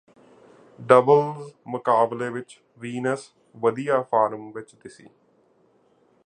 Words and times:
doubles 0.79 1.51
ਮੁਕਾਬਲੇ 1.67 2.29
ਵਿਚ 2.29 2.59
Venus 2.79 3.29
ਵਧੀਆ 3.55 4.01
ਫਾਰਮ 4.01 4.51
ਵਿਚ 4.51 4.75
ਦਿਸੀ 4.75 5.07